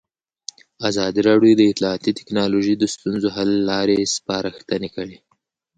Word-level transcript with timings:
ازادي 0.89 1.21
راډیو 1.29 1.53
د 1.57 1.61
اطلاعاتی 1.71 2.11
تکنالوژي 2.19 2.73
د 2.77 2.83
ستونزو 2.93 3.27
حل 3.35 3.51
لارې 3.69 4.11
سپارښتنې 4.15 4.89
کړي. 4.95 5.17